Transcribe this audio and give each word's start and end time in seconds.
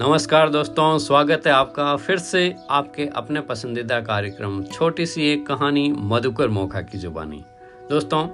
नमस्कार 0.00 0.48
दोस्तों, 0.48 0.98
स्वागत 0.98 1.42
है 1.46 1.52
आपका 1.52 1.96
फिर 1.96 2.18
से 2.18 2.54
आपके 2.70 3.06
अपने 3.06 3.40
पसंदीदा 3.40 4.00
कार्यक्रम 4.00 4.62
छोटी 4.64 5.06
सी 5.06 5.32
एक 5.32 5.46
कहानी 5.46 5.92
मधुकर 5.98 6.48
मोखा 6.48 6.80
की 6.80 6.98
जुबानी। 6.98 7.44
दोस्तों, 7.90 8.28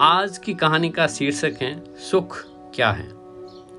आज 0.00 0.38
की 0.38 0.54
कहानी 0.54 0.90
का 0.90 1.06
शीर्षक 1.06 1.52
है, 1.62 1.96
सुख 1.96 2.44
क्या 2.74 2.90
है? 2.90 3.08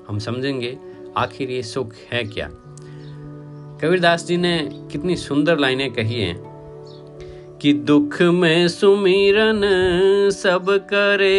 हम 0.08 0.18
समझेंगे, 0.18 0.78
आखिर 1.16 1.50
ये 1.50 1.62
सुख 1.62 1.92
है 2.12 2.24
क्या? 2.24 2.48
कबीरदास 3.82 4.26
जी 4.26 4.36
ने 4.36 4.68
कितनी 4.92 5.16
सुंदर 5.16 5.58
लाइनें 5.58 5.92
कही 5.92 6.20
हैं 6.20 6.36
कि 7.62 7.72
दुख 7.72 8.22
में 8.22 8.68
सुमिरन 8.68 9.60
सब 10.30 10.66
करे, 10.70 11.30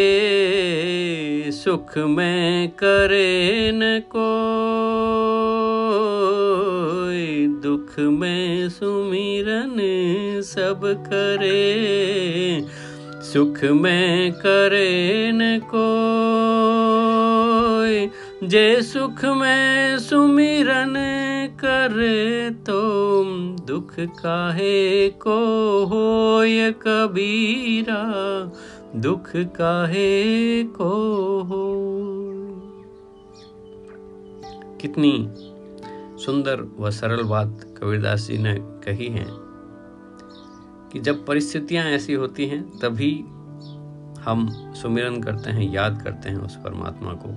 सुख 1.52 1.98
में 1.98 2.68
करे 2.70 3.70
न 3.74 4.00
को। 4.00 5.57
दुख 7.68 7.98
में 7.98 8.68
सुमिरन 8.68 9.76
सब 10.42 10.80
करे, 10.84 12.64
सुख 13.22 13.64
में 13.64 14.32
करे 14.32 15.30
न 15.34 15.60
को 15.74 15.88
जे 18.46 18.82
सुख 18.82 19.24
में 19.24 19.98
सुमिरन 19.98 20.94
करे 21.60 22.50
तो 22.50 23.24
दुख 23.66 23.94
काहे 23.98 25.08
को 25.08 25.38
हो 25.84 26.44
ये 26.44 26.72
कबीरा? 26.72 28.02
दुख 28.96 29.30
काहे 29.36 30.62
को 30.62 30.90
हो 31.42 31.64
कितनी 34.80 35.28
सुंदर 36.26 36.76
व 36.78 36.90
सरल 36.90 37.22
बात 37.22 37.74
कबीरदास 37.78 38.20
जी 38.20 38.38
ने 38.38 38.56
कही 38.60 39.08
है 39.08 39.26
कि 40.92 41.00
जब 41.00 41.26
परिस्थितियाँ 41.26 41.84
ऐसी 41.84 42.12
होती 42.12 42.46
हैं, 42.46 42.78
तभी 42.78 43.14
हम 44.22 44.72
सुमिरन 44.74 45.22
करते 45.22 45.50
हैं, 45.50 45.72
याद 45.72 46.02
करते 46.02 46.28
हैं 46.28 46.36
उस 46.36 46.56
परमात्मा 46.56 47.12
को। 47.12 47.28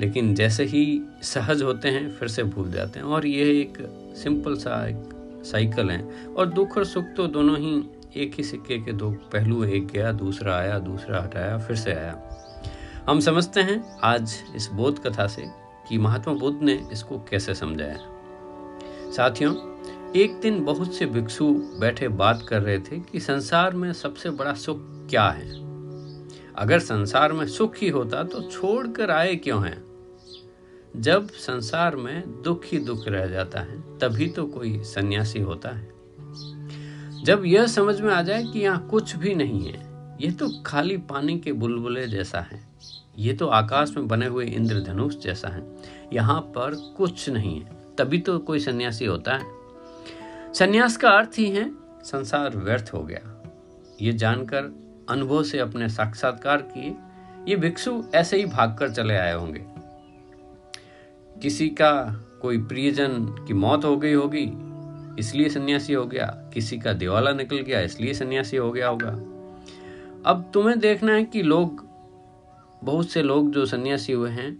लेकिन 0.00 0.34
जैसे 0.34 0.64
ही 0.64 1.02
सहज 1.22 1.62
होते 1.62 1.88
हैं, 1.88 2.10
फिर 2.10 2.28
से 2.28 2.42
भूल 2.42 2.72
जाते 2.72 2.98
हैं। 2.98 3.06
और 3.06 3.26
यह 3.26 3.60
एक 3.60 3.78
सिंपल 4.16 4.54
सा 4.54 4.86
एक 4.86 5.02
साइकिल 5.44 5.90
है। 5.90 6.26
और 6.26 6.46
दुख 6.46 6.76
और 6.76 6.84
सुख 6.84 7.04
तो 7.16 7.26
दोनों 7.26 7.58
ही 7.58 7.90
एक 8.16 8.34
ही 8.34 8.44
सिक्के 8.44 8.78
के 8.78 8.92
दो 8.92 9.10
पहलू, 9.10 9.64
एक 9.64 9.86
गया, 9.86 10.12
दूसरा 10.12 10.56
आया, 10.56 10.78
दूसरा 10.78 11.22
हटाया, 11.22 11.58
फिर 11.58 11.76
से 11.76 11.92
आया। 11.92 12.28
हम 13.08 13.20
समझते 13.20 13.60
हैं 13.60 13.98
आज 14.02 14.34
इस 14.56 14.70
बोध 14.72 14.98
कथा 15.06 15.26
से 15.26 15.61
कि 15.92 15.98
महात्मा 15.98 16.34
बुद्ध 16.34 16.62
ने 16.62 16.88
इसको 16.92 17.18
कैसे 17.18 17.54
समझाया। 17.54 17.96
साथियों, 19.10 19.54
एक 20.16 20.40
दिन 20.40 20.64
बहुत 20.64 20.94
से 20.94 21.06
भिक्षु 21.06 21.46
बैठे 21.54 22.08
बात 22.08 22.46
कर 22.48 22.62
रहे 22.62 22.78
थे 22.78 22.98
कि 23.00 23.20
संसार 23.20 23.74
में 23.74 23.92
सबसे 23.92 24.30
बड़ा 24.30 24.54
सुख 24.54 24.78
क्या 24.82 25.28
है। 25.28 25.50
अगर 26.54 26.78
संसार 26.78 27.32
में 27.32 27.46
सुख 27.46 27.76
ही 27.76 27.88
होता 27.88 28.22
तो 28.22 28.42
छोड़कर 28.42 29.10
आए 29.10 29.36
क्यों 29.36 29.66
हैं? 29.66 29.84
जब 30.96 31.28
संसार 31.28 31.96
में 31.96 32.42
दुख 32.42 32.62
ही 32.64 32.78
दुख 32.78 33.08
रह 33.08 33.26
जाता 33.26 33.60
है, 33.60 33.98
तभी 33.98 34.26
तो 34.26 34.46
कोई 34.46 34.82
सन्यासी 34.84 35.40
होता 35.40 35.68
है। 35.68 35.92
जब 37.24 37.42
यह 37.46 37.66
समझ 37.66 38.00
में 38.00 38.14
आ 38.14 38.22
जाए 38.22 38.44
कि 38.44 38.58
यहाँ 38.58 38.88
कुछ 38.88 39.16
भी 39.16 39.34
नहीं 39.34 39.64
है 39.64 39.91
यह 40.20 40.32
तो 40.32 40.62
खाली 40.66 40.96
पानी 40.96 41.38
के 41.38 41.52
बुलबुले 41.52 42.06
जैसा 42.06 42.40
है। 42.40 42.68
ये 43.18 43.32
तो 43.32 43.46
आकाश 43.46 43.96
में 43.96 44.08
बने 44.08 44.26
हुए 44.26 44.46
इंद्रधनुष 44.46 45.16
जैसा 45.16 45.48
है। 45.48 45.62
यहाँ 46.12 46.40
पर 46.40 46.94
कुछ 46.96 47.28
नहीं 47.28 47.60
है। 47.60 47.70
तभी 47.98 48.18
तो 48.18 48.38
कोई 48.38 48.58
सन्यासी 48.58 49.04
होता 49.04 49.34
है। 49.34 49.44
सन्यास 50.54 50.96
का 50.96 51.10
अर्थ 51.10 51.30
ही 51.38 51.50
है, 51.50 51.70
संसार 52.02 52.56
व्यर्थ 52.56 52.90
हो 52.94 53.02
गया। 53.02 53.42
ये 54.02 54.12
जानकर 54.12 54.82
अनुभव 55.08 55.42
से 55.42 55.58
अपने 55.58 55.88
साक्षात्कार 55.88 56.56
किए, 56.56 56.94
ये 57.48 57.56
भिक्षु 57.56 58.02
ऐसे 58.14 58.36
ही 58.36 58.44
भागकर 58.44 58.90
चले 58.90 59.14
आए 59.14 59.34
होंगे। 59.34 59.64
किसी 61.42 61.68
का 61.68 62.24
कोई 62.42 62.58
प्रियजन 62.58 63.24
की 63.48 63.54
मौत 63.54 63.84
हो 63.84 63.96
गई 63.96 64.12
होगी, 64.12 64.52
इसलिए 65.18 65.48
सन्यासी 65.48 65.92
हो 65.92 66.06
गया। 66.06 66.26
किसी 66.54 66.78
का 66.78 66.92
दिवाला 66.92 67.32
निकल 67.32 67.56
गया, 67.56 67.80
इसलिए 67.80 68.14
सन्यासी 68.14 68.56
हो 68.56 68.72
गया 68.72 68.88
होगा। 68.88 69.31
अब 70.26 70.50
तुम्हें 70.54 70.78
देखना 70.78 71.12
है 71.12 71.24
कि 71.24 71.42
लोग, 71.42 71.84
बहुत 72.84 73.10
से 73.10 73.22
लोग 73.22 73.50
जो 73.50 73.64
सन्यासी 73.66 74.12
हुए 74.12 74.30
हैं 74.30 74.52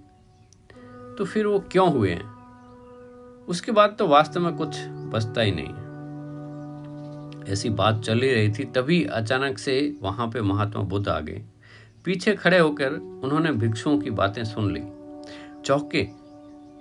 तो 1.19 1.25
फिर 1.25 1.47
वो 1.47 1.59
क्यों 1.73 1.91
हुए 1.93 2.11
हैं? 2.11 3.45
उसके 3.49 3.73
बाद 3.73 3.95
तो 3.99 4.07
वास्तव 4.07 4.41
में 4.41 4.57
कुछ 4.57 4.77
बचता 5.13 5.41
ही 5.41 5.53
नहीं 5.55 5.81
ऐसी 7.53 7.71
बात 7.71 8.01
चल 8.01 8.21
ही 8.21 8.33
रही 8.35 8.53
थी, 8.53 8.65
तभी 8.65 9.03
अचानक 9.05 9.59
से 9.59 9.97
वहाँ 10.03 10.27
पे 10.29 10.41
महात्मा 10.41 10.83
बुद्ध 10.83 11.09
आ 11.09 11.19
गए। 11.21 11.43
पीछे 12.05 12.35
खड़े 12.35 12.59
होकर 12.59 12.93
उन्होंने 12.93 13.53
भिक्षुओं 13.53 13.99
की 13.99 14.11
बातें 14.11 14.45
सुन 14.45 14.73
ली। 14.73 14.83
चौके, 15.65 16.05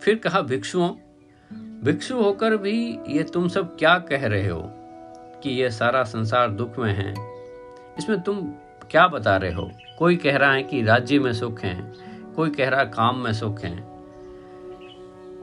फिर 0.02 0.16
कहा, 0.16 0.41
भिक्षुओं, 0.41 0.90
भिक्षु 1.84 2.16
होकर 2.16 2.58
भी 2.58 2.97
ये 3.08 3.24
तुम 3.24 3.47
सब 3.47 3.78
क्या 3.78 3.97
कह 4.00 4.25
रहे 4.28 4.47
हो 4.47 4.62
कि 5.44 5.50
यह 5.62 5.70
सारा 5.70 6.03
संसार 6.03 6.50
दुख 6.52 6.80
में 6.80 6.94
है? 6.94 7.14
इसमें 7.97 8.20
तुम 8.22 8.38
क्या 8.91 9.07
बता 9.07 9.35
रहे 9.38 9.53
हो? 9.53 9.69
कोई 10.00 10.16
कह 10.16 10.38
रहा 10.38 10.52
है 10.53 10.63
कि 10.63 10.81
राज्य 10.84 11.19
में 11.19 11.31
सुख 11.34 11.59
है, 11.59 11.75
कोई 12.35 12.50
कह 12.50 12.69
रहा 12.69 12.84
काम 12.85 13.19
में 13.19 13.31
सुख 13.34 13.59
है, 13.59 13.75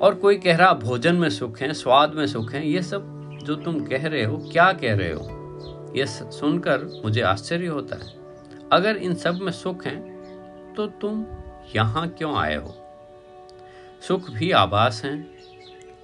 और 0.00 0.14
कोई 0.14 0.36
कह 0.36 0.56
रहा 0.56 0.72
भोजन 0.75 1.16
में 1.16 1.28
सुख 1.31 1.60
है, 1.60 1.72
स्वाद 1.75 2.14
में 2.14 2.26
सुख 2.26 2.53
है, 2.53 2.66
ये 2.69 2.82
सब 2.82 3.38
जो 3.42 3.54
तुम 3.56 3.81
कह 3.81 4.06
रहे 4.06 4.25
हो, 4.25 4.36
क्या 4.53 4.72
कह 4.72 4.94
रहे 4.94 5.12
हो? 5.12 5.92
ये 5.97 6.06
सुनकर 6.06 6.84
मुझे 7.04 7.20
आश्चर्य 7.22 7.66
होता 7.66 7.97
है। 7.97 8.12
अगर 8.72 8.97
इन 8.97 9.14
सब 9.14 9.38
में 9.42 9.53
सुख 9.53 9.86
है 9.86 9.97
तो 10.75 10.86
तुम 11.00 11.25
यहाँ 11.76 12.09
क्यों 12.09 12.36
आए 12.36 12.56
हो? 12.56 12.75
सुख 14.09 14.30
भी 14.30 14.50
आभास 14.53 15.03
है। 15.04 15.16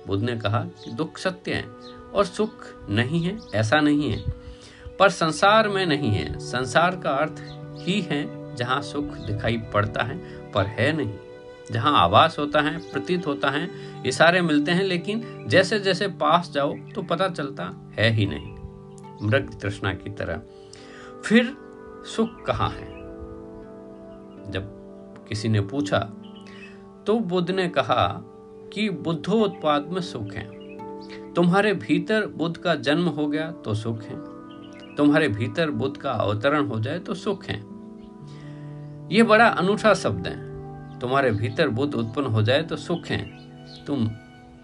बुद्ध 0.06 0.22
ने 0.24 0.36
कहा 0.36 0.64
कि 0.84 0.90
दुख 0.92 1.18
सत्य 1.18 1.52
है, 1.52 1.64
और 2.14 2.24
सुख 2.24 2.66
नहीं 2.90 3.22
है, 3.22 3.38
ऐसा 3.54 3.80
नहीं 3.80 4.10
है। 4.10 4.43
पर 4.98 5.08
संसार 5.08 5.68
में 5.68 5.84
नहीं 5.86 6.10
है। 6.10 6.38
संसार 6.38 6.96
का 6.96 7.10
अर्थ 7.10 7.42
ही 7.80 8.00
है 8.00 8.54
जहाँ 8.56 8.80
सुख 8.82 9.04
दिखाई 9.04 9.56
पड़ता 9.74 10.04
है, 10.04 10.18
पर 10.52 10.66
है 10.66 10.92
नहीं। 10.92 11.14
जहाँ 11.72 11.92
आवास 11.98 12.38
होता 12.38 12.60
है, 12.60 12.78
प्रतीत 12.92 13.26
होता 13.26 13.50
है 13.50 13.68
इशारे 14.06 14.42
मिलते 14.42 14.72
हैं, 14.72 14.82
लेकिन 14.82 15.44
जैसे 15.48 15.78
जैसे 15.80 16.08
पास 16.08 16.50
जाओ 16.54 16.74
तो 16.94 17.02
पता 17.02 17.28
चलता 17.28 17.92
है 17.98 18.10
ही 18.10 18.26
नहीं। 18.26 18.54
मृग 19.22 19.60
तृष्णा 19.60 19.94
की 19.94 20.10
तरह। 20.10 20.42
फिर 21.24 21.56
सुख 22.06 22.42
कहाँ 22.44 22.70
है? 22.70 22.92
जब 24.50 24.70
किसी 25.28 25.48
ने 25.48 25.60
पूछा 25.60 25.98
तो 27.06 27.18
बुद्ध 27.18 27.50
ने 27.50 27.68
कहा 27.68 28.06
कि 28.72 28.88
बुद्धोत्पाद 28.90 29.86
में 29.88 30.00
सुख 30.00 30.32
है। 30.32 31.32
तुम्हारे 31.34 31.72
भीतर 31.74 32.26
बुद्ध 32.26 32.56
का 32.56 32.74
जन्म 32.74 33.06
हो 33.08 33.26
गया 33.26 33.50
तो 33.50 33.74
सुख 33.74 34.02
है। 34.02 34.33
तुम्हारे 34.96 35.28
भीतर 35.28 35.70
बुद्ध 35.70 35.96
का 35.96 36.12
अवतरण 36.12 36.66
हो 36.66 36.80
जाए 36.80 36.98
तो 36.98 37.14
सुख 37.14 37.44
है। 37.44 37.56
ये 39.12 39.22
बड़ा 39.22 39.46
अनूठा 39.46 39.94
शब्द 39.94 40.26
है। 40.26 40.54
तुम्हारे 40.98 41.30
भीतर 41.30 41.68
बुद्ध 41.68 41.94
उत्पन्न 41.94 42.26
हो 42.26 42.42
जाए 42.42 42.62
तो 42.62 42.76
सुख 42.76 43.06
है। 43.06 43.22
तुम 43.84 44.10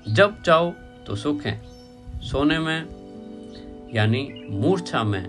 जब 0.08 0.42
चाहो 0.42 0.74
तो 1.06 1.16
सुख 1.16 1.42
है। 1.42 1.62
सोने 2.20 2.58
में, 2.58 2.80
यानी 3.94 4.46
मूर्छा 4.50 5.02
में, 5.04 5.24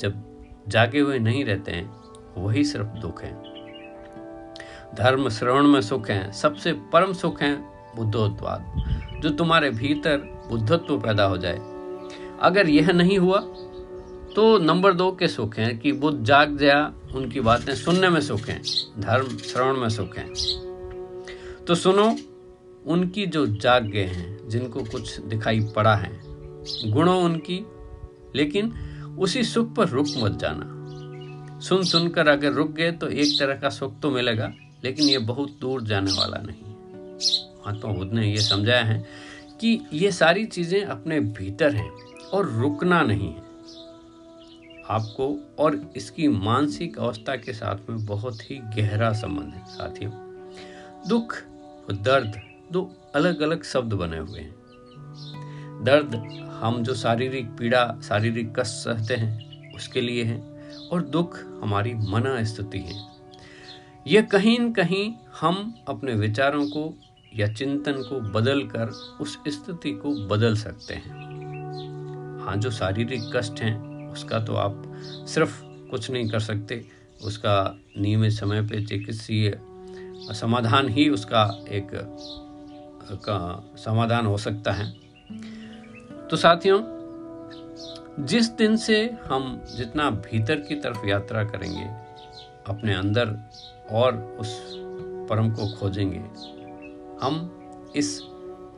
जब 0.00 0.22
जागे 0.68 1.00
हुए 1.00 1.18
नहीं 1.18 1.44
रहते 1.44 1.72
हैं, 1.72 2.00
वही 2.36 2.64
सिर्फ़ 2.64 2.86
दुख 2.86 3.22
है। 3.22 3.32
धर्म 4.94 5.28
श्रवण 5.28 5.62
में 5.62 5.80
सुख 5.80 6.10
है। 6.10 6.32
सबसे 6.32 6.72
परम 6.72 7.12
सुख 7.12 7.42
है 7.42 7.56
बुद्धोत्पाद 7.96 8.74
जो 9.20 9.30
तुम्हारे 9.30 9.70
भीतर 9.70 10.16
बुद्धत्व 10.48 10.98
पैदा 10.98 11.24
हो 11.24 11.36
जाए। 11.38 11.58
अगर 12.40 12.68
यह 12.68 12.90
नहीं 12.92 13.18
हुआ 13.18 13.38
तो 14.36 14.42
नंबर 14.58 14.92
दो 14.92 15.10
के 15.12 15.28
सुख 15.28 15.58
हैं 15.58 15.78
कि 15.78 15.92
बुद्ध 15.92 16.24
जाग 16.24 16.50
गया, 16.50 16.92
उनकी 17.14 17.40
बातें 17.40 17.74
सुनने 17.74 18.08
में 18.08 18.20
सुख 18.20 18.48
हैं 18.48 18.62
धर्म 19.00 19.36
श्रवण 19.38 19.76
में 19.76 19.88
सुख। 19.88 20.16
हैं 20.18 20.28
तो 21.66 21.74
सुनो, 21.74 22.04
उनकी 22.86 23.26
जो 23.26 23.46
जाग 23.46 23.86
गए 23.86 24.04
हैं, 24.04 24.48
जिनको 24.48 24.82
कुछ 24.82 25.18
दिखाई 25.20 25.60
पड़ा 25.76 25.94
है, 25.94 26.10
गुणों 26.86 27.22
उनकी, 27.22 27.64
लेकिन 28.36 28.72
उसी 29.18 29.42
सुख 29.44 29.74
पर 29.74 29.88
रुक 29.88 30.06
मत 30.18 30.38
जाना। 30.40 31.58
सुन 31.60 31.82
सुनकर 31.84 32.28
अगर 32.28 32.52
रुक 32.52 32.70
गए 32.70 32.90
तो 32.92 33.08
एक 33.08 33.38
तरह 33.38 33.54
का 33.54 33.68
सुख 33.70 34.00
तो 34.00 34.10
मिलेगा, 34.10 34.52
लेकिन 34.84 35.08
ये 35.08 35.18
बहुत 35.18 35.56
दूर 35.60 35.82
जाने 35.82 36.12
वाला 36.12 36.42
नहीं 36.42 36.62
है। 36.62 36.68
महात्मा 37.56 37.92
बुद्ध 37.92 38.12
ने 38.12 38.30
ये 38.30 38.40
समझाया 38.42 38.84
है 38.84 39.04
कि 39.60 39.80
ये 39.92 40.12
सारी 40.12 40.44
चीज़ें 40.46 40.82
अपने 40.82 41.20
भीतर 41.20 41.74
हैं। 41.74 41.90
और 42.32 42.50
रुकना 42.50 43.02
नहीं 43.02 43.34
है। 43.34 43.50
आपको 44.90 45.56
और 45.58 45.92
इसकी 45.96 46.28
मानसिक 46.28 46.98
अवस्था 46.98 47.36
के 47.36 47.52
साथ 47.52 47.90
में 47.90 48.06
बहुत 48.06 48.50
ही 48.50 48.56
गहरा 48.56 49.12
संबंध 49.12 49.54
है, 49.54 49.64
साथियों। 49.66 50.12
दुख 51.08 51.36
व 51.90 51.92
दर्द 51.92 52.40
दो 52.72 52.94
अलग 53.14 53.40
अलग 53.40 53.64
शब्द 53.64 53.92
बने 53.92 54.18
हुए 54.18 54.40
हैं। 54.40 54.54
दर्द 55.84 56.14
हम 56.62 56.82
जो 56.82 56.94
शारीरिक 56.94 57.46
पीड़ा, 57.46 58.00
शारीरिक 58.02 58.60
कष्ट 58.60 58.72
सहते 58.72 59.14
हैं, 59.14 59.72
उसके 59.74 60.00
लिए 60.00 60.24
है, 60.24 60.60
और 60.92 61.02
दुख 61.02 61.38
हमारी 61.62 61.94
मना 61.94 62.44
स्थिति 62.44 62.78
है। 62.78 63.06
यह 64.06 64.22
कहीं 64.22 64.58
न 64.58 64.72
कहीं 64.72 65.14
हम 65.40 65.74
अपने 65.88 66.14
विचारों 66.14 66.66
को 66.66 66.94
या 67.34 67.52
चिंतन 67.52 67.92
को 67.92 68.20
बदल 68.20 68.62
कर 68.62 68.86
उस 69.20 69.38
स्थिति 69.48 69.92
को 69.92 70.26
बदल 70.26 70.56
सकते 70.56 70.94
हैं। 70.94 71.39
हाँ 72.40 72.56
जो 72.56 72.70
शारीरिक 72.70 73.30
कष्ट 73.36 73.60
हैं, 73.60 74.08
उसका 74.08 74.38
तो 74.40 74.54
आप 74.54 74.82
सिर्फ़ 75.28 75.62
कुछ 75.90 76.10
नहीं 76.10 76.28
कर 76.28 76.40
सकते। 76.40 76.84
उसका 77.24 77.78
नियमित 77.98 78.32
समय 78.32 78.62
पे 78.62 78.84
चिकित्सीय 78.86 79.60
समाधान 80.34 80.88
ही 80.88 81.08
उसका 81.08 81.42
एक, 81.68 81.90
का 83.12 83.72
समाधान 83.76 84.26
हो 84.26 84.36
सकता 84.36 84.72
है। 84.72 84.90
तो 86.30 86.36
साथियों, 86.36 86.80
जिस 88.26 88.50
दिन 88.50 88.76
से 88.76 89.16
हम 89.26 89.62
जितना 89.76 90.10
भीतर 90.10 90.56
की 90.60 90.74
तरफ़ 90.74 91.06
यात्रा 91.06 91.44
करेंगे, 91.44 91.84
अपने 92.66 92.94
अंदर 92.94 93.36
और 93.90 94.16
उस 94.40 94.60
परम 95.30 95.50
को 95.50 95.66
खोजेंगे, 95.76 96.22
हम 97.22 97.56
इस 97.96 98.20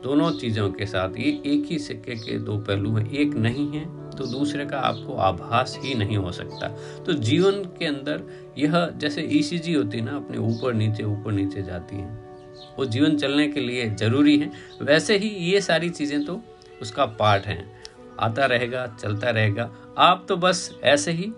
दोनों 0.03 0.31
चीज़ों 0.31 0.69
के 0.69 0.85
साथ 0.85 1.17
ये 1.17 1.29
एक 1.45 1.67
ही 1.71 1.77
सिक्के 1.79 2.15
के 2.15 2.37
दो 2.39 2.57
पहलू 2.57 2.95
हैं, 2.95 3.09
एक 3.11 3.33
नहीं 3.35 3.67
है 3.71 3.85
तो 4.09 4.25
दूसरे 4.25 4.65
का 4.65 4.79
आपको 4.79 5.15
आभास 5.17 5.77
ही 5.81 5.93
नहीं 5.95 6.17
हो 6.17 6.31
सकता। 6.31 6.67
तो 7.03 7.13
जीवन 7.13 7.63
के 7.77 7.85
अंदर 7.85 8.23
यह 8.57 8.85
जैसे 8.97 9.21
ईसीजी 9.31 9.73
होती 9.73 9.97
है 9.97 10.03
ना, 10.03 10.15
अपने 10.15 10.37
ऊपर 10.37 10.73
नीचे 10.73 11.03
ऊपर 11.03 11.31
नीचे 11.31 11.63
जाती 11.63 11.95
है। 11.95 12.07
वो 12.79 12.85
जीवन 12.85 13.17
चलने 13.17 13.47
के 13.47 13.59
लिए 13.59 13.89
ज़रूरी 13.89 14.37
है। 14.37 14.51
वैसे 14.81 15.17
ही 15.17 15.29
ये 15.51 15.61
सारी 15.61 15.89
चीज़ें 15.89 16.23
तो 16.25 16.41
उसका 16.81 17.05
पार्ट 17.05 17.45
हैं। 17.45 17.83
आता 18.19 18.45
रहेगा, 18.45 18.85
चलता 19.01 19.29
रहेगा। 19.29 19.69
आप 19.97 20.25
तो 20.29 20.37
बस 20.37 20.79
ऐसे 20.83 21.11
ही 21.11 21.31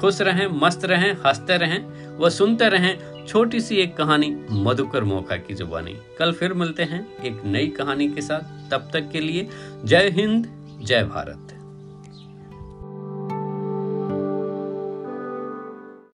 खुश 0.00 0.20
रहें, 0.20 0.46
मस्त 0.60 0.84
रहें, 0.84 1.12
हँसते 1.26 1.56
रहें 1.56 2.18
व 2.18 2.30
सुनते 2.30 2.68
रहें 2.68 2.96
छोटी 3.30 3.60
सी 3.60 3.76
एक 3.76 3.96
कहानी 3.96 4.36
मधुकर 4.50 5.04
मौका 5.04 5.36
की 5.36 5.54
जुबानी। 5.54 5.96
कल 6.18 6.32
फिर 6.32 6.52
मिलते 6.52 6.82
हैं 6.82 7.16
एक 7.22 7.42
नई 7.44 7.66
कहानी 7.66 8.10
के 8.10 8.20
साथ। 8.20 8.70
तब 8.70 8.90
तक 8.92 9.10
के 9.10 9.20
लिए 9.20 9.48
जय 9.84 10.08
हिंद, 10.08 10.46
जय 10.82 11.04
भारत। 11.04 11.59